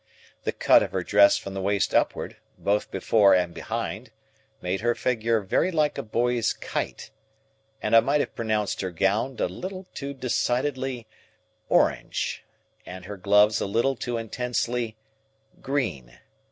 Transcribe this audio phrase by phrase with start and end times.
[0.45, 4.09] The cut of her dress from the waist upward, both before and behind,
[4.59, 7.11] made her figure very like a boy's kite;
[7.83, 11.05] and I might have pronounced her gown a little too decidedly
[11.69, 12.43] orange,
[12.83, 14.97] and her gloves a little too intensely
[15.61, 16.17] green.